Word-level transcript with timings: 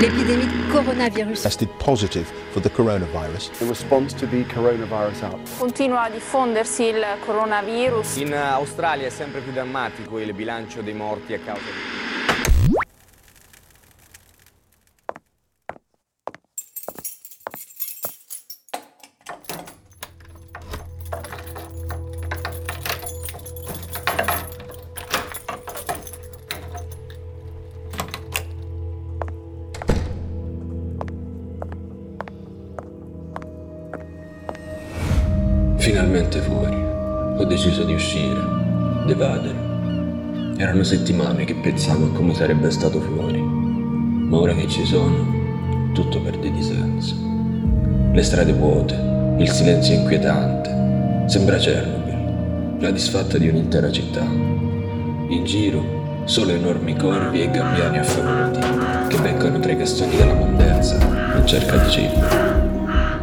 L'épidémie 0.00 0.46
de 0.46 0.72
coronavirus. 0.72 1.42
tested 1.42 1.68
positive 1.84 2.30
for 2.52 2.60
the 2.60 2.70
coronavirus. 2.70 3.50
In 3.60 3.68
response 3.68 4.14
to 4.14 4.26
the 4.28 4.44
coronavirus 4.44 5.22
outbreak. 5.22 5.58
Continua 5.58 6.02
a 6.02 6.10
diffondersi 6.10 6.84
il 6.84 7.04
coronavirus. 7.24 8.16
In 8.16 8.32
Australia 8.34 9.08
è 9.08 9.10
sempre 9.10 9.40
più 9.40 9.50
drammatico 9.50 10.20
il 10.20 10.32
bilancio 10.34 10.82
dei 10.82 10.94
morti 10.94 11.34
a 11.34 11.40
causa 11.40 11.62
di... 11.62 12.17
Finalmente 36.08 36.40
fuori. 36.40 36.74
Ho 37.36 37.44
deciso 37.44 37.84
di 37.84 37.92
uscire, 37.92 38.40
d'evadere. 39.04 39.54
Erano 40.56 40.82
settimane 40.82 41.44
che 41.44 41.54
pensavo 41.56 42.06
a 42.06 42.12
come 42.12 42.32
sarebbe 42.32 42.70
stato 42.70 42.98
fuori. 42.98 43.38
Ma 43.38 44.38
ora 44.38 44.54
che 44.54 44.66
ci 44.68 44.86
sono, 44.86 45.26
tutto 45.92 46.22
perde 46.22 46.50
di 46.50 46.62
senso. 46.62 47.14
Le 48.10 48.22
strade 48.22 48.54
vuote, 48.54 48.94
il 49.36 49.50
silenzio 49.50 49.96
inquietante. 49.96 51.28
Sembra 51.28 51.58
Chernobyl, 51.58 52.78
la 52.80 52.90
disfatta 52.90 53.36
di 53.36 53.48
un'intera 53.48 53.92
città. 53.92 54.22
In 54.22 55.42
giro, 55.44 56.22
solo 56.24 56.52
enormi 56.52 56.96
corvi 56.96 57.42
e 57.42 57.50
gabbiani 57.50 57.98
affamati 57.98 58.60
che 59.08 59.20
beccano 59.20 59.60
tra 59.60 59.72
i 59.72 59.76
castoni 59.76 60.16
della 60.16 60.32
mondezza 60.32 60.96
in 61.36 61.46
cerca 61.46 61.76
di 61.76 61.90
cibo. 61.90 62.20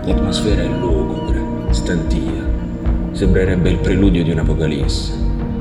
L'atmosfera 0.04 0.62
è 0.62 0.68
lugubre, 0.68 1.42
stantia. 1.72 2.45
Sembrerebbe 3.16 3.70
il 3.70 3.78
preludio 3.78 4.26
di 4.26 4.32
un'apocalisse, 4.32 5.14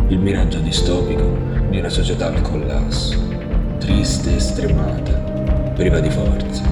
il 0.09 0.19
miraggio 0.19 0.59
distopico 0.59 1.39
di 1.71 1.79
una 1.79 1.89
società 1.89 2.27
al 2.27 2.43
collasso, 2.43 3.17
triste 3.79 4.35
e 4.35 4.41
stremata, 4.41 5.13
priva 5.77 6.01
di 6.01 6.11
forza, 6.11 6.65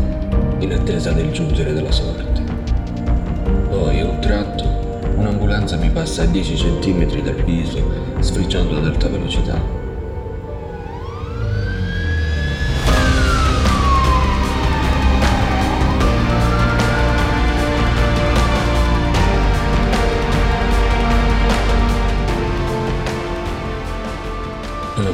in 0.59 0.73
attesa 0.73 1.13
del 1.13 1.31
giungere 1.31 1.73
della 1.73 1.93
sorte. 1.93 2.43
Poi, 3.71 4.01
a 4.01 4.09
un 4.09 4.19
tratto, 4.19 4.65
un'ambulanza 5.15 5.77
mi 5.77 5.89
passa 5.89 6.23
a 6.23 6.27
10 6.27 6.55
cm 6.81 7.23
dal 7.23 7.45
viso, 7.45 7.79
sfrecciando 8.19 8.77
ad 8.77 8.85
alta 8.85 9.07
velocità. 9.07 9.82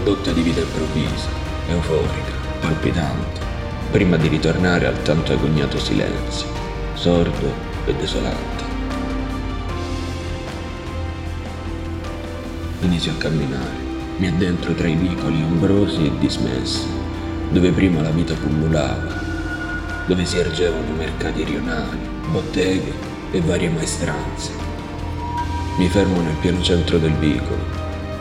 Botta 0.09 0.33
di 0.33 0.41
vita 0.41 0.61
improvvisa, 0.61 1.29
euforica, 1.69 2.33
palpitante, 2.61 3.41
prima 3.91 4.17
di 4.17 4.29
ritornare 4.29 4.87
al 4.87 5.03
tanto 5.03 5.35
agognato 5.35 5.79
silenzio, 5.79 6.47
sordo 6.95 7.53
e 7.85 7.95
desolante. 7.95 8.65
Inizio 12.81 13.13
a 13.13 13.17
camminare, 13.17 13.77
mi 14.17 14.29
addentro 14.29 14.73
tra 14.73 14.89
i 14.89 14.95
vicoli 14.95 15.43
ombrosi 15.43 16.07
e 16.07 16.19
dismessi, 16.19 16.87
dove 17.51 17.71
prima 17.71 18.01
la 18.01 18.11
vita 18.11 18.33
pullulava, 18.33 19.13
dove 20.07 20.25
si 20.25 20.39
ergevano 20.39 20.95
mercati 20.97 21.45
rionali, 21.45 21.99
botteghe 22.31 22.95
e 23.31 23.43
varie 23.43 23.69
maestranze. 23.69 24.53
Mi 25.77 25.87
fermo 25.89 26.23
nel 26.23 26.37
pieno 26.41 26.63
centro 26.63 26.97
del 26.97 27.13
vicolo, 27.13 27.63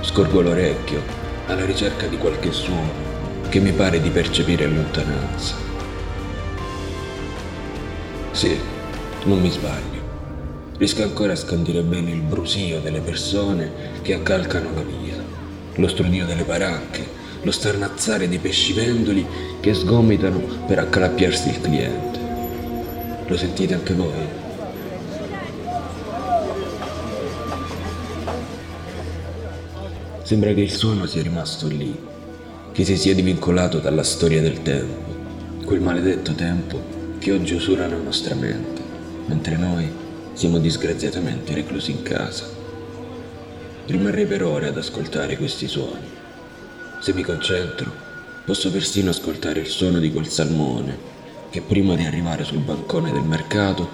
scorgo 0.02 0.42
l'orecchio 0.42 1.17
alla 1.48 1.66
ricerca 1.66 2.08
di 2.08 2.18
qualche 2.18 2.52
suono 2.52 3.06
che 3.50 3.60
mi 3.60 3.72
pare 3.72 4.02
di 4.02 4.10
percepire 4.10 4.66
in 4.66 4.76
lontananza. 4.76 5.56
Sì, 8.32 8.58
non 9.24 9.40
mi 9.40 9.50
sbaglio. 9.50 9.96
Riesco 10.78 11.04
ancora 11.04 11.34
a 11.34 11.38
scandire 11.38 11.82
bene 11.82 12.12
il 12.12 12.22
brusio 12.22 12.80
delle 12.82 13.00
persone 13.00 13.72
che 14.02 14.14
accalcano 14.14 14.74
la 14.76 14.82
via, 14.82 15.24
lo 15.76 15.88
stronio 15.88 16.26
delle 16.26 16.44
baracche, 16.44 17.08
lo 17.42 17.52
starnazzare 17.52 18.28
dei 18.28 18.38
pescivendoli 18.38 19.26
che 19.60 19.74
sgomitano 19.74 20.40
per 20.68 20.80
accalappiarsi 20.80 21.50
il 21.50 21.62
cliente. 21.62 22.20
Lo 23.26 23.38
sentite 23.38 23.74
anche 23.74 23.94
voi? 23.94 24.37
Sembra 30.28 30.54
che 30.54 30.60
il 30.60 30.72
suono 30.72 31.06
sia 31.06 31.22
rimasto 31.22 31.70
lì, 31.70 31.98
che 32.74 32.84
si 32.84 32.98
sia 32.98 33.16
divincolato 33.16 33.80
dalla 33.80 34.04
storia 34.04 34.42
del 34.42 34.62
tempo, 34.62 35.16
quel 35.64 35.80
maledetto 35.80 36.34
tempo 36.34 36.82
che 37.18 37.32
oggi 37.32 37.54
usura 37.54 37.88
la 37.88 37.96
nostra 37.96 38.36
mente, 38.36 38.82
mentre 39.28 39.56
noi 39.56 39.90
siamo 40.34 40.58
disgraziatamente 40.58 41.54
reclusi 41.54 41.92
in 41.92 42.02
casa. 42.02 42.44
Rimarrei 43.86 44.26
per 44.26 44.44
ore 44.44 44.68
ad 44.68 44.76
ascoltare 44.76 45.38
questi 45.38 45.70
suoni. 45.70 46.10
Se 47.00 47.14
mi 47.14 47.24
concentro, 47.24 47.90
posso 48.46 48.70
persino 48.70 49.12
ascoltare 49.12 49.62
il 49.62 49.68
suono 49.68 49.98
di 49.98 50.12
quel 50.12 50.28
salmone 50.28 50.98
che 51.50 51.62
prima 51.62 51.96
di 51.96 52.04
arrivare 52.04 52.44
sul 52.44 52.60
bancone 52.60 53.14
del 53.14 53.24
mercato 53.24 53.90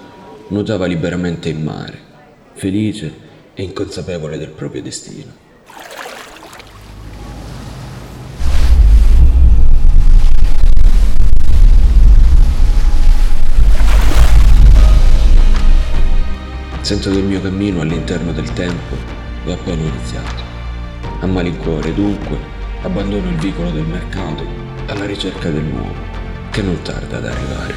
nuotava 0.48 0.86
liberamente 0.86 1.48
in 1.48 1.62
mare, 1.62 1.96
felice 2.54 3.12
e 3.54 3.62
inconsapevole 3.62 4.36
del 4.36 4.50
proprio 4.50 4.82
destino. 4.82 5.43
Sento 16.84 17.10
che 17.10 17.16
il 17.16 17.24
mio 17.24 17.40
cammino 17.40 17.80
all'interno 17.80 18.30
del 18.30 18.52
tempo 18.52 18.94
è 19.46 19.52
appena 19.52 19.80
iniziato. 19.80 20.42
A 21.20 21.26
malincuore, 21.26 21.94
dunque, 21.94 22.36
abbandono 22.82 23.30
il 23.30 23.36
vicolo 23.36 23.70
del 23.70 23.86
mercato 23.86 24.44
alla 24.88 25.06
ricerca 25.06 25.48
del 25.48 25.62
nuovo, 25.64 25.94
che 26.50 26.60
non 26.60 26.78
tarda 26.82 27.16
ad 27.16 27.24
arrivare. 27.24 27.74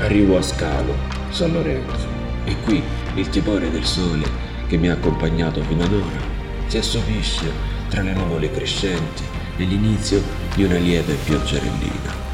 Arrivo 0.00 0.36
a 0.36 0.42
Scalo, 0.42 0.94
San 1.30 1.54
Lorenzo, 1.54 2.06
e 2.44 2.54
qui 2.64 2.82
il 3.14 3.30
tepore 3.30 3.70
del 3.70 3.86
sole 3.86 4.28
che 4.66 4.76
mi 4.76 4.90
ha 4.90 4.92
accompagnato 4.92 5.62
fino 5.62 5.84
ad 5.84 5.92
ora 5.94 6.36
si 6.66 6.76
assopisce 6.76 7.50
tra 7.88 8.02
le 8.02 8.12
nuvole 8.12 8.50
crescenti 8.50 9.22
e 9.56 9.64
l'inizio 9.64 10.22
di 10.54 10.64
una 10.64 10.76
lieve 10.76 11.14
pioggerellina. 11.14 12.27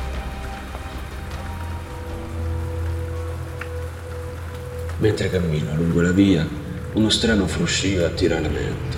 Mentre 4.98 5.30
cammino 5.30 5.74
lungo 5.74 6.00
la 6.00 6.12
via, 6.12 6.46
uno 6.92 7.08
strano 7.10 7.46
fruscio 7.46 8.04
attira 8.04 8.38
la 8.40 8.48
mente. 8.48 8.96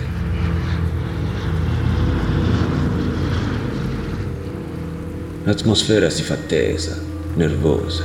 L'atmosfera 5.44 6.10
si 6.10 6.22
fa 6.22 6.34
tesa, 6.34 6.98
nervosa. 7.34 8.04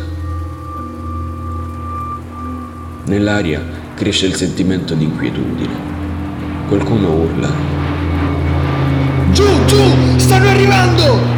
Nell'aria 3.06 3.62
cresce 3.96 4.28
il 4.28 4.35
sentimento 4.35 4.94
di 4.94 5.03
inquietudine. 5.03 5.73
Qualcuno 6.68 7.13
urla. 7.23 7.52
Giù, 9.31 9.66
giù! 9.66 10.18
Stanno 10.18 10.50
arrivando! 10.50 11.31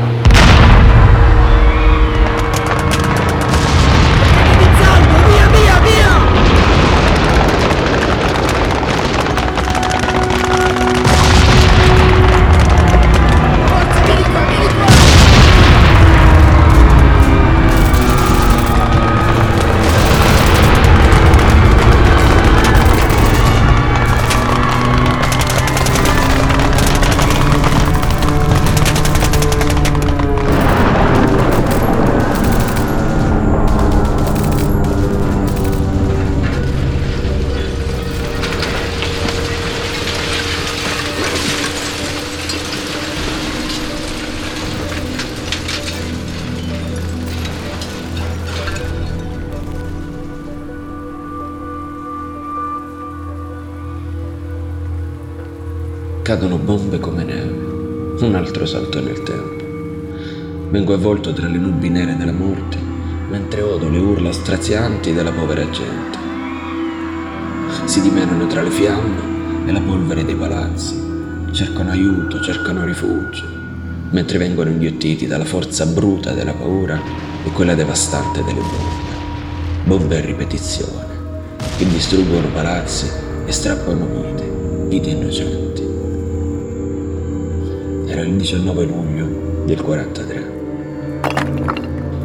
Cadono 56.33 56.57
bombe 56.57 56.99
come 56.99 57.23
neve. 57.23 58.25
Un 58.25 58.33
altro 58.33 58.65
salto 58.65 58.99
nel 58.99 59.21
tempo. 59.21 59.63
Vengo 60.71 60.95
avvolto 60.95 61.31
tra 61.31 61.47
le 61.47 61.59
nubi 61.59 61.89
nere 61.89 62.17
della 62.17 62.31
morte, 62.31 62.75
mentre 63.29 63.61
odo 63.61 63.87
le 63.87 63.99
urla 63.99 64.31
strazianti 64.31 65.13
della 65.13 65.31
povera 65.31 65.69
gente. 65.69 66.17
Si 67.85 68.01
dimenano 68.01 68.47
tra 68.47 68.63
le 68.63 68.71
fiamme 68.71 69.67
e 69.67 69.71
la 69.71 69.81
polvere 69.81 70.25
dei 70.25 70.33
palazzi. 70.33 70.99
Cercano 71.51 71.91
aiuto, 71.91 72.41
cercano 72.41 72.83
rifugio, 72.83 73.45
mentre 74.09 74.39
vengono 74.39 74.71
inghiottiti 74.71 75.27
dalla 75.27 75.45
forza 75.45 75.85
bruta 75.85 76.31
della 76.31 76.53
paura 76.53 76.99
e 77.43 77.51
quella 77.51 77.75
devastante 77.75 78.43
delle 78.43 78.59
bombe. 78.59 79.83
Bombe 79.83 80.17
a 80.17 80.25
ripetizione, 80.25 81.05
che 81.77 81.85
distruggono 81.85 82.47
palazzi 82.47 83.07
e 83.45 83.51
strappano 83.51 84.07
vite, 84.07 84.87
vite 84.87 85.09
innocenti. 85.11 85.62
Il 88.23 88.37
19 88.37 88.85
luglio 88.85 89.63
del 89.65 89.81
43. 89.81 90.51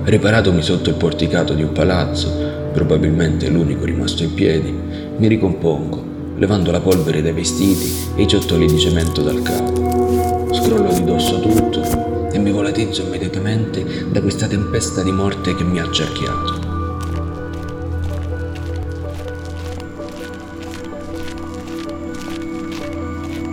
Riparatomi 0.04 0.62
sotto 0.62 0.90
il 0.90 0.94
porticato 0.94 1.54
di 1.54 1.62
un 1.64 1.72
palazzo, 1.72 2.30
probabilmente 2.72 3.48
l'unico 3.48 3.84
rimasto 3.84 4.22
in 4.22 4.32
piedi, 4.32 4.72
mi 5.16 5.26
ricompongo, 5.26 6.02
levando 6.36 6.70
la 6.70 6.78
polvere 6.78 7.20
dai 7.20 7.32
vestiti 7.32 7.90
e 8.14 8.22
i 8.22 8.28
ciottoli 8.28 8.66
di 8.66 8.78
cemento 8.78 9.22
dal 9.22 9.42
capo. 9.42 10.54
Scrollo 10.54 10.92
di 10.92 11.02
dosso 11.02 11.40
tutto 11.40 12.30
e 12.30 12.38
mi 12.38 12.52
volatizzo 12.52 13.02
immediatamente 13.02 14.06
da 14.08 14.20
questa 14.20 14.46
tempesta 14.46 15.02
di 15.02 15.10
morte 15.10 15.56
che 15.56 15.64
mi 15.64 15.80
ha 15.80 15.84
accerchiato. 15.84 16.66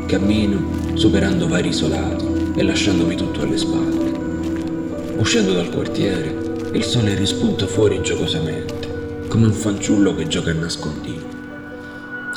Cammino 0.06 0.94
superando 0.94 1.48
vari 1.48 1.70
isolati 1.70 2.25
e 2.56 2.64
lasciandomi 2.64 3.16
tutto 3.16 3.42
alle 3.42 3.58
spalle. 3.58 4.12
Uscendo 5.18 5.54
dal 5.54 5.70
quartiere, 5.70 6.70
il 6.72 6.84
sole 6.84 7.14
rispunta 7.16 7.68
fuori 7.68 8.02
giocosamente, 8.02 9.28
come 9.28 9.48
un 9.48 9.54
fanciullo 9.54 10.16
che 10.16 10.28
gioca 10.28 10.52
a 10.52 10.54
nascondino. 10.54 11.34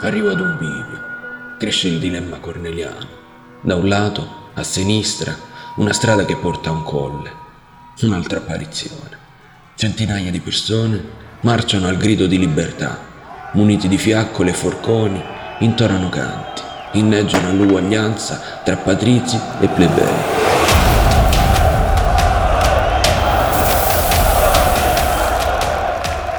Arrivo 0.00 0.31
ad 0.31 0.41
un 0.41 0.56
bivio. 0.59 1.56
Cresce 1.59 1.88
il 1.88 1.99
dilemma 1.99 2.38
corneliano. 2.38 3.06
Da 3.61 3.75
un 3.75 3.88
lato, 3.88 4.50
a 4.55 4.62
sinistra, 4.62 5.37
una 5.76 5.93
strada 5.93 6.25
che 6.25 6.37
porta 6.37 6.70
a 6.70 6.73
un 6.73 6.82
colle. 6.82 7.32
Un'altra 8.03 8.38
apparizione. 8.38 9.17
Centinaia 9.75 10.31
di 10.31 10.41
persone 10.41 11.03
marciano 11.41 11.87
al 11.87 11.97
grido 11.97 12.26
di 12.26 12.38
libertà, 12.38 12.99
muniti 13.53 13.87
di 13.88 13.99
fiaccole 13.99 14.50
e 14.50 14.55
forconi, 14.55 15.23
intonano 15.61 16.09
canti 16.09 16.57
inneggiano 16.93 17.49
all'uguaglianza 17.49 18.61
tra 18.64 18.76
patrizi 18.76 19.38
e 19.61 19.69
plebei. 19.69 20.06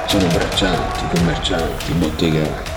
Sono 0.06 0.26
braccianti, 0.26 1.16
commercianti, 1.16 1.92
bottegari. 1.92 2.68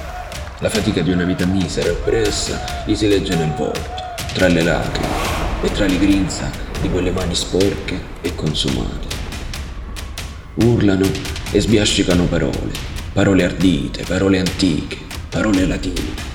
La 0.60 0.70
fatica 0.70 1.02
di 1.02 1.12
una 1.12 1.24
vita 1.24 1.46
misera 1.46 1.88
e 1.88 1.92
oppressa 1.92 2.84
gli 2.86 2.96
si 2.96 3.08
legge 3.08 3.36
nel 3.36 3.52
volto, 3.56 3.90
tra 4.34 4.48
le 4.48 4.62
lacrime 4.62 5.08
e 5.62 5.72
tra 5.72 5.86
le 5.86 5.98
grinza 5.98 6.50
di 6.80 6.90
quelle 6.90 7.12
mani 7.12 7.34
sporche 7.34 8.00
e 8.22 8.36
consumate. 8.36 9.08
Urlano 10.56 11.10
e 11.52 11.60
sbiascicano 11.60 12.26
parole, 12.26 12.72
parole 13.12 13.44
ardite, 13.44 14.04
parole 14.04 14.40
antiche, 14.40 15.00
parole 15.30 15.66
latine 15.66 16.33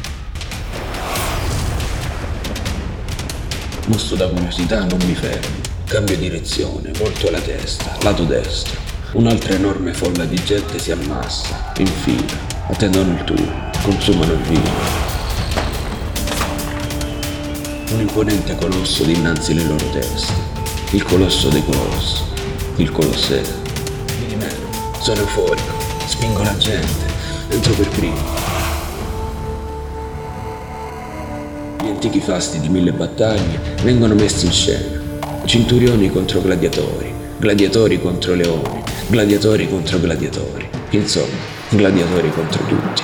Mosso 3.88 4.16
da 4.16 4.28
curiosità 4.28 4.84
non 4.84 4.98
mi 5.06 5.14
fermo. 5.14 5.56
Cambio 5.86 6.14
direzione, 6.18 6.90
volto 6.98 7.30
la 7.30 7.40
testa, 7.40 7.96
lato 8.02 8.24
destro. 8.24 8.78
Un'altra 9.12 9.54
enorme 9.54 9.94
folla 9.94 10.26
di 10.26 10.38
gente 10.44 10.78
si 10.78 10.90
ammassa, 10.90 11.72
in 11.78 11.86
fila, 11.86 12.36
attendono 12.68 13.14
il 13.14 13.24
turno, 13.24 13.70
consumano 13.82 14.32
il 14.32 14.40
vino. 14.40 14.70
Un 17.92 18.00
imponente 18.00 18.54
colosso 18.56 19.04
dinanzi 19.04 19.54
le 19.54 19.64
loro 19.64 19.88
teste. 19.88 20.34
Il 20.90 21.02
colosso 21.04 21.48
dei 21.48 21.64
colossi. 21.64 22.22
Il 22.76 22.92
colosseo. 22.92 23.46
Mi 24.20 24.26
dimeno. 24.26 24.92
Sono 25.00 25.20
euforico. 25.20 25.72
Spingo 26.06 26.42
la 26.42 26.56
gente. 26.58 27.06
Entro 27.48 27.72
per 27.72 27.88
primo. 27.88 28.47
Gli 31.88 31.92
antichi 31.92 32.20
fasti 32.20 32.60
di 32.60 32.68
mille 32.68 32.92
battaglie 32.92 33.58
vengono 33.82 34.12
messi 34.12 34.44
in 34.44 34.52
scena. 34.52 35.00
Centurioni 35.46 36.10
contro 36.10 36.42
gladiatori, 36.42 37.10
gladiatori 37.38 37.98
contro 37.98 38.34
leoni, 38.34 38.82
gladiatori 39.06 39.66
contro 39.66 39.98
gladiatori. 39.98 40.68
Insomma, 40.90 41.32
gladiatori 41.70 42.30
contro 42.30 42.62
tutti. 42.64 43.02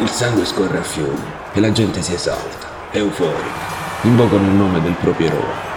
Il 0.00 0.08
sangue 0.08 0.44
scorre 0.44 0.78
a 0.78 0.82
fiumi 0.82 1.14
e 1.52 1.60
la 1.60 1.70
gente 1.70 2.02
si 2.02 2.12
esalta, 2.12 2.66
euforica, 2.90 3.38
invocano 4.02 4.48
il 4.48 4.54
nome 4.54 4.82
del 4.82 4.94
proprio 4.94 5.28
eroe. 5.28 5.75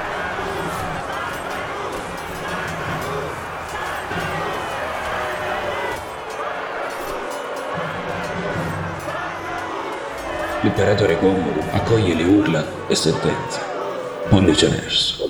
L'imperatore 10.80 11.20
comodo 11.20 11.62
accoglie 11.72 12.14
le 12.14 12.24
urla 12.24 12.66
e 12.88 12.96
sentenzia. 12.96 13.62
Pollice 14.30 14.70
verso. 14.70 15.30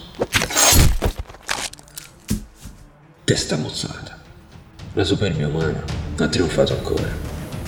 Testa 3.23 3.55
mozzata. 3.55 4.19
La 4.93 5.03
superbia 5.03 5.47
umana 5.47 5.83
ha 6.19 6.27
trionfato 6.27 6.73
ancora. 6.73 7.09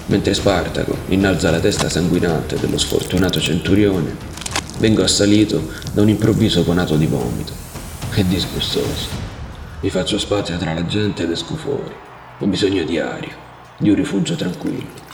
Mentre 0.05 0.36
Spartaco 0.36 0.96
innalza 1.08 1.50
la 1.50 1.60
testa 1.60 1.89
sanguinante 1.89 2.60
dello 2.60 2.77
sfortunato 2.77 3.39
centurione, 3.39 4.15
vengo 4.77 5.01
assalito 5.01 5.72
da 5.91 6.03
un 6.03 6.10
improvviso 6.10 6.63
conato 6.63 6.96
di 6.98 7.08
vomito. 7.08 7.51
È 8.12 8.24
disgustoso. 8.24 9.08
Mi 9.79 9.89
faccio 9.89 10.20
spazio 10.20 10.55
tra 10.58 10.75
la 10.75 10.86
gente 10.86 11.24
ed 11.24 11.32
esco 11.32 11.55
fuori. 11.55 11.96
Ho 12.41 12.46
bisogno 12.46 12.84
di 12.84 13.00
aria, 13.00 13.36
di 13.75 13.89
un 13.89 13.96
rifugio 13.96 14.36
tranquillo. 14.36 15.10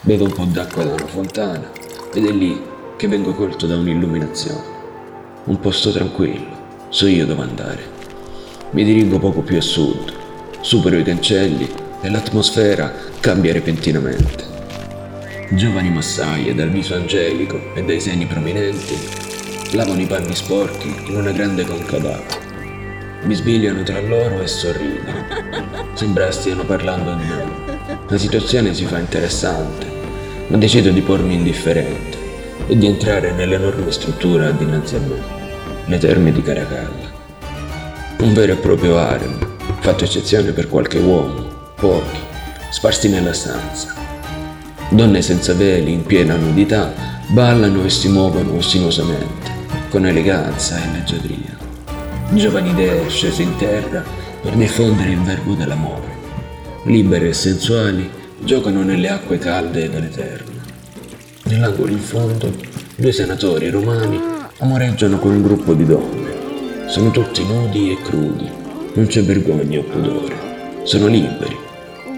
Bevo 0.00 0.24
un 0.24 0.32
po' 0.32 0.46
d'acqua 0.46 0.82
da 0.82 0.94
una 0.94 1.06
fontana 1.06 1.81
ed 2.14 2.26
è 2.26 2.30
lì 2.30 2.60
che 2.96 3.08
vengo 3.08 3.32
colto 3.34 3.66
da 3.66 3.76
un'illuminazione. 3.76 4.80
Un 5.44 5.58
posto 5.58 5.90
tranquillo, 5.90 6.86
so 6.88 7.06
io 7.06 7.26
dove 7.26 7.42
andare. 7.42 7.82
Mi 8.70 8.84
dirigo 8.84 9.18
poco 9.18 9.40
più 9.40 9.56
a 9.56 9.60
sud, 9.60 10.12
supero 10.60 10.96
i 10.96 11.02
cancelli 11.02 11.68
e 12.00 12.10
l'atmosfera 12.10 12.92
cambia 13.20 13.52
repentinamente. 13.52 14.50
Giovani 15.50 15.90
massaie 15.90 16.54
dal 16.54 16.70
viso 16.70 16.94
angelico 16.94 17.74
e 17.74 17.82
dai 17.84 18.00
seni 18.00 18.26
prominenti 18.26 18.96
lavano 19.72 20.00
i 20.00 20.06
panni 20.06 20.34
sporchi 20.34 20.94
in 21.08 21.16
una 21.16 21.30
grande 21.30 21.64
conca 21.64 21.98
d'acqua. 21.98 22.40
Mi 23.24 23.34
sbigliano 23.34 23.82
tra 23.82 24.00
loro 24.00 24.40
e 24.40 24.46
sorridono. 24.46 25.24
Sembra 25.94 26.30
stiano 26.30 26.64
parlando 26.64 27.14
di 27.14 27.24
me. 27.24 28.00
La 28.08 28.18
situazione 28.18 28.74
si 28.74 28.84
fa 28.84 28.98
interessante, 28.98 29.91
ma 30.48 30.56
decido 30.56 30.90
di 30.90 31.00
pormi 31.00 31.34
indifferente 31.34 32.18
e 32.66 32.76
di 32.76 32.86
entrare 32.86 33.32
nell'enorme 33.32 33.90
struttura 33.90 34.50
dinanzi 34.50 34.96
a 34.96 35.00
me, 35.00 35.22
le 35.86 35.98
terme 35.98 36.32
di 36.32 36.42
Caracalla. 36.42 37.10
Un 38.18 38.32
vero 38.32 38.52
e 38.52 38.56
proprio 38.56 38.98
harem, 38.98 39.38
fatto 39.80 40.04
eccezione 40.04 40.52
per 40.52 40.68
qualche 40.68 40.98
uomo, 40.98 41.72
pochi, 41.74 42.18
sparsi 42.70 43.08
nella 43.08 43.32
stanza. 43.32 43.94
Donne 44.90 45.22
senza 45.22 45.54
veli, 45.54 45.92
in 45.92 46.04
piena 46.04 46.36
nudità, 46.36 46.92
ballano 47.28 47.84
e 47.84 47.90
si 47.90 48.08
muovono 48.08 48.60
sinuosamente, 48.60 49.50
con 49.88 50.06
eleganza 50.06 50.76
e 50.76 50.92
leggiadria. 50.92 51.56
Giovani 52.30 52.70
idee 52.70 53.08
scese 53.08 53.42
in 53.42 53.56
terra 53.56 54.04
per 54.40 54.52
diffondere 54.52 55.10
il 55.10 55.20
verbo 55.20 55.54
dell'amore 55.54 56.12
libere 56.84 57.28
e 57.28 57.32
sensuali, 57.32 58.10
giocano 58.44 58.82
nelle 58.82 59.08
acque 59.08 59.38
calde 59.38 59.88
dell'Eterno. 59.88 60.50
Nell'angolo 61.44 61.92
in 61.92 62.00
fondo, 62.00 62.52
due 62.96 63.12
senatori 63.12 63.70
romani 63.70 64.20
amoreggiano 64.58 65.18
con 65.18 65.30
un 65.30 65.42
gruppo 65.42 65.74
di 65.74 65.84
donne. 65.84 66.88
Sono 66.88 67.12
tutti 67.12 67.44
nudi 67.46 67.92
e 67.92 68.02
crudi, 68.02 68.50
non 68.94 69.06
c'è 69.06 69.22
vergogna 69.22 69.78
o 69.78 69.82
pudore. 69.84 70.34
Sono 70.82 71.06
liberi, 71.06 71.56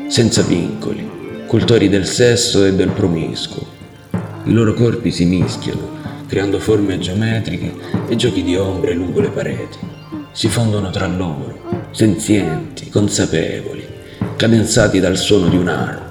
senza 0.08 0.40
vincoli, 0.42 1.44
cultori 1.46 1.90
del 1.90 2.06
sesso 2.06 2.64
e 2.64 2.72
del 2.72 2.90
promiscuo. 2.90 3.66
I 4.44 4.52
loro 4.52 4.72
corpi 4.72 5.10
si 5.10 5.26
mischiano, 5.26 5.90
creando 6.26 6.58
forme 6.58 6.98
geometriche 6.98 7.74
e 8.08 8.16
giochi 8.16 8.42
di 8.42 8.56
ombre 8.56 8.94
lungo 8.94 9.20
le 9.20 9.28
pareti. 9.30 9.78
si 10.34 10.48
fondono 10.48 10.90
tra 10.90 11.06
loro, 11.06 11.88
senzienti, 11.92 12.90
consapevoli, 12.90 13.86
cadenzati 14.34 14.98
dal 14.98 15.16
suono 15.16 15.46
di 15.48 15.56
un'arpa, 15.56 16.03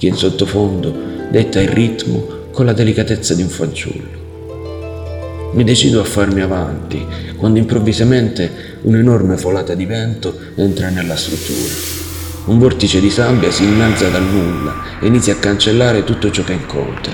che 0.00 0.06
in 0.06 0.16
sottofondo 0.16 1.28
detta 1.30 1.60
il 1.60 1.68
ritmo 1.68 2.26
con 2.52 2.64
la 2.64 2.72
delicatezza 2.72 3.34
di 3.34 3.42
un 3.42 3.50
fanciullo. 3.50 4.18
Mi 5.52 5.62
decido 5.62 6.00
a 6.00 6.04
farmi 6.04 6.40
avanti 6.40 7.06
quando 7.36 7.58
improvvisamente 7.58 8.78
un'enorme 8.80 9.36
folata 9.36 9.74
di 9.74 9.84
vento 9.84 10.34
entra 10.54 10.88
nella 10.88 11.16
struttura. 11.16 11.74
Un 12.46 12.58
vortice 12.58 12.98
di 12.98 13.10
sabbia 13.10 13.50
si 13.50 13.64
innalza 13.64 14.08
dal 14.08 14.24
nulla 14.24 14.98
e 15.00 15.06
inizia 15.06 15.34
a 15.34 15.38
cancellare 15.38 16.02
tutto 16.02 16.30
ciò 16.30 16.44
che 16.44 16.54
incontra. 16.54 17.12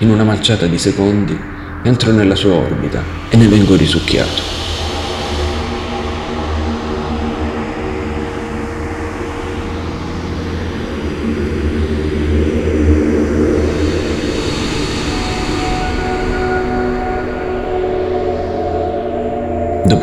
In 0.00 0.10
una 0.10 0.24
manciata 0.24 0.66
di 0.66 0.78
secondi 0.78 1.38
entro 1.84 2.10
nella 2.10 2.34
sua 2.34 2.54
orbita 2.54 3.00
e 3.28 3.36
ne 3.36 3.46
vengo 3.46 3.76
risucchiato. 3.76 4.55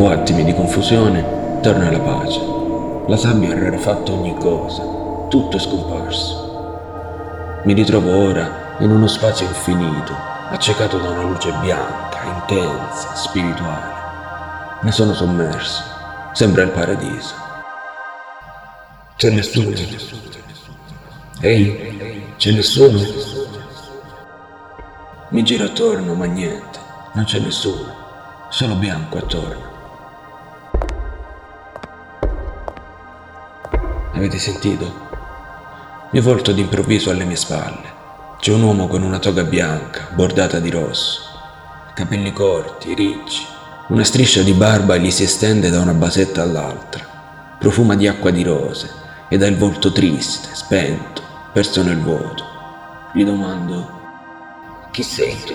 Dopo 0.04 0.16
attimi 0.16 0.44
di 0.44 0.54
confusione, 0.54 1.60
torna 1.62 1.90
la 1.90 1.98
pace. 1.98 2.42
La 3.08 3.16
sabbia 3.16 3.52
ha 3.52 3.58
rarefatto 3.58 4.12
ogni 4.12 4.36
cosa, 4.36 4.84
tutto 5.30 5.56
è 5.56 5.60
scomparso. 5.62 7.62
Mi 7.64 7.72
ritrovo 7.72 8.14
ora 8.14 8.76
in 8.80 8.92
uno 8.92 9.08
spazio 9.08 9.48
infinito, 9.48 10.14
accecato 10.50 10.98
da 10.98 11.08
una 11.08 11.22
luce 11.22 11.54
bianca, 11.62 12.22
intensa, 12.22 13.16
spirituale. 13.16 13.94
Ne 14.82 14.92
sono 14.92 15.14
sommerso, 15.14 15.82
sembra 16.34 16.64
il 16.64 16.72
paradiso. 16.72 17.34
C'è 19.16 19.30
nessuno. 19.30 19.74
Ehi, 21.40 22.34
c'è 22.36 22.52
nessuno? 22.52 23.00
Mi 25.30 25.44
giro 25.44 25.64
attorno, 25.64 26.14
ma 26.14 26.26
niente, 26.26 26.80
non 27.14 27.24
c'è 27.24 27.40
nessuno, 27.40 27.88
solo 28.50 28.76
bianco 28.76 29.18
attorno. 29.18 29.73
Avete 34.24 34.40
sentito? 34.40 35.10
Mi 36.12 36.22
volto 36.22 36.54
d'improvviso 36.54 37.10
alle 37.10 37.26
mie 37.26 37.36
spalle. 37.36 37.92
C'è 38.40 38.54
un 38.54 38.62
uomo 38.62 38.88
con 38.88 39.04
una 39.04 39.20
toga 39.20 39.44
bianca, 39.44 40.08
bordata 40.14 40.60
di 40.60 40.70
rosso, 40.70 41.24
capelli 41.94 42.32
corti, 42.32 42.94
ricci. 42.94 43.46
Una 43.90 44.06
striscia 44.06 44.42
di 44.42 44.54
barba 44.54 44.96
gli 44.96 45.12
si 45.12 45.24
estende 45.24 45.70
da 45.70 45.82
una 45.82 45.92
basetta 45.92 46.42
all'altra. 46.42 47.06
Profuma 47.60 47.98
di 47.98 48.08
acqua 48.08 48.32
di 48.32 48.44
rose 48.44 48.90
ed 49.28 49.44
ha 49.44 49.48
il 49.48 49.58
volto 49.58 49.92
triste, 49.92 50.48
spento, 50.54 51.22
perso 51.52 51.84
nel 51.84 52.00
vuoto. 52.00 52.46
Gli 53.12 53.26
domando: 53.26 54.00
Chi 54.92 55.04
sei 55.04 55.38
tu? 55.44 55.54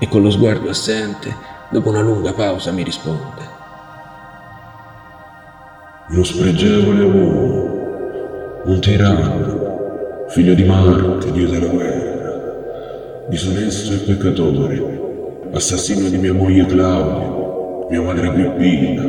E 0.00 0.08
con 0.08 0.22
lo 0.22 0.30
sguardo 0.32 0.70
assente, 0.70 1.32
dopo 1.68 1.88
una 1.88 2.00
lunga 2.00 2.32
pausa, 2.32 2.72
mi 2.72 2.82
risponde: 2.82 3.54
lo 6.08 6.22
spregevole 6.22 7.02
uomo, 7.02 8.62
un 8.64 8.80
tiranno, 8.80 10.26
figlio 10.28 10.54
di 10.54 10.62
Marte, 10.62 11.32
dio 11.32 11.48
della 11.48 11.66
guerra, 11.66 13.26
disonesto 13.28 13.92
e 13.92 13.96
peccatore, 13.96 15.00
assassino 15.52 16.08
di 16.08 16.18
mia 16.18 16.32
moglie 16.32 16.64
Claudia, 16.66 17.88
mia 17.90 18.02
madre 18.02 18.28
Agrippina, 18.28 19.02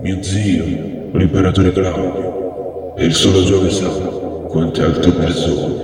mio 0.00 0.22
zio, 0.22 0.64
l'imperatore 1.12 1.72
Claudio, 1.72 2.94
e 2.96 3.06
il 3.06 3.14
solo 3.14 3.42
Giove 3.42 3.70
sa 3.70 3.88
quante 3.88 4.82
altre 4.82 5.12
persone. 5.12 5.74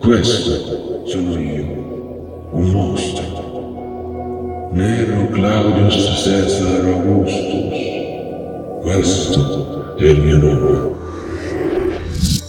Questo 0.00 1.06
sono 1.06 1.38
io, 1.38 2.48
un 2.50 2.70
mostro. 2.70 4.68
Nero 4.72 5.28
Claudius 5.30 6.22
Caesar 6.24 6.84
Augustus 6.84 7.89
questo 8.92 9.94
è 9.96 10.04
il 10.04 10.20
mio 10.20 10.36
nome. 10.36 10.98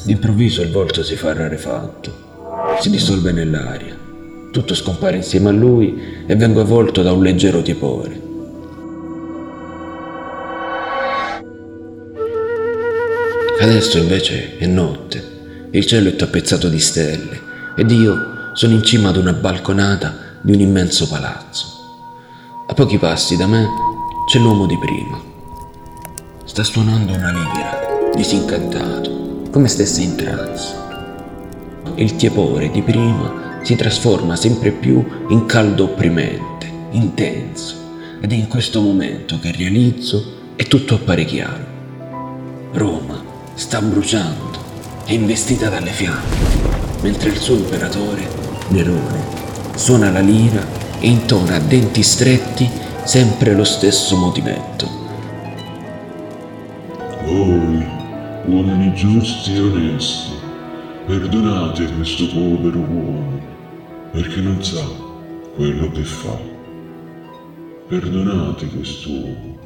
D'improvviso 0.05 0.63
il 0.63 0.71
volto 0.71 1.03
si 1.03 1.15
fa 1.15 1.33
rarefatto, 1.33 2.79
si 2.79 2.89
dissolve 2.89 3.31
nell'aria. 3.31 3.95
Tutto 4.51 4.73
scompare 4.73 5.17
insieme 5.17 5.49
a 5.49 5.51
lui 5.51 6.01
e 6.25 6.35
vengo 6.35 6.61
avvolto 6.61 7.03
da 7.03 7.11
un 7.11 7.21
leggero 7.21 7.61
tiepore. 7.61 8.29
Adesso 13.59 13.99
invece 13.99 14.57
è 14.57 14.65
notte, 14.65 15.23
il 15.69 15.85
cielo 15.85 16.09
è 16.09 16.15
tappezzato 16.15 16.69
di 16.69 16.79
stelle 16.79 17.39
ed 17.77 17.91
io 17.91 18.15
sono 18.55 18.73
in 18.73 18.83
cima 18.83 19.09
ad 19.09 19.17
una 19.17 19.33
balconata 19.33 20.39
di 20.41 20.53
un 20.53 20.59
immenso 20.59 21.07
palazzo. 21.07 21.67
A 22.67 22.73
pochi 22.73 22.97
passi 22.97 23.37
da 23.37 23.45
me 23.45 23.67
c'è 24.27 24.39
l'uomo 24.39 24.65
di 24.65 24.77
prima 24.79 25.30
Sta 26.51 26.63
suonando 26.65 27.13
una 27.13 27.31
lira, 27.31 28.11
disincantato, 28.13 29.43
come 29.51 29.69
stesse 29.69 30.01
in 30.01 30.17
trance. 30.17 30.75
Il 31.95 32.17
tiepore 32.17 32.69
di 32.69 32.81
prima 32.81 33.61
si 33.61 33.77
trasforma 33.77 34.35
sempre 34.35 34.71
più 34.71 35.01
in 35.29 35.45
caldo 35.45 35.85
opprimente, 35.85 36.69
intenso, 36.89 37.77
ed 38.19 38.33
è 38.33 38.35
in 38.35 38.49
questo 38.49 38.81
momento 38.81 39.39
che 39.39 39.53
realizzo 39.53 40.51
e 40.57 40.65
tutto 40.65 40.95
appare 40.95 41.23
chiaro. 41.23 41.63
Roma 42.73 43.23
sta 43.53 43.79
bruciando, 43.79 44.59
è 45.05 45.13
investita 45.13 45.69
dalle 45.69 45.91
fiamme, 45.91 46.99
mentre 47.01 47.29
il 47.29 47.37
suo 47.37 47.55
imperatore, 47.55 48.27
Nerone, 48.71 49.23
suona 49.75 50.11
la 50.11 50.19
lira 50.19 50.67
e 50.99 51.07
intona 51.07 51.55
a 51.55 51.59
denti 51.59 52.03
stretti 52.03 52.69
sempre 53.05 53.55
lo 53.55 53.63
stesso 53.63 54.17
movimento 54.17 55.00
uomini 58.45 58.93
giusti 58.93 59.55
e 59.55 59.59
onesti, 59.59 60.31
perdonate 61.05 61.85
questo 61.93 62.27
povero 62.27 62.79
uomo, 62.79 63.39
perché 64.11 64.41
non 64.41 64.63
sa 64.63 64.83
quello 65.55 65.91
che 65.91 66.03
fa. 66.03 66.37
Perdonate 67.87 68.67
quest'uomo. 68.67 69.59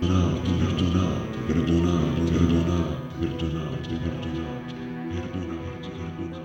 Perdonate, 0.00 0.50
perdonate, 0.58 1.38
perdonate, 1.46 2.20
perdonate, 2.30 2.96
perdonate, 3.18 3.88
perdonate, 3.88 4.74
perdonate, 5.08 5.88
perdonate. 5.96 6.38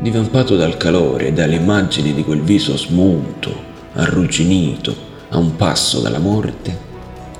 Divampato 0.00 0.56
dal 0.56 0.76
calore 0.76 1.28
e 1.28 1.32
dalle 1.32 1.56
immagini 1.56 2.12
di 2.12 2.24
quel 2.24 2.40
viso 2.40 2.76
smunto, 2.76 3.72
arrugginito, 3.94 4.94
a 5.30 5.38
un 5.38 5.56
passo 5.56 6.00
dalla 6.00 6.18
morte, 6.18 6.92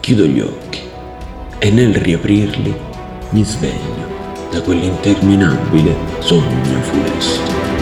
chiudo 0.05 0.27
gli 0.27 0.39
occhi 0.39 0.83
e 1.59 1.71
nel 1.71 1.95
riaprirli 1.95 2.75
mi 3.31 3.43
sveglio 3.43 4.07
da 4.51 4.61
quell'interminabile 4.61 5.97
sogno 6.19 6.83
funesto. 6.83 7.74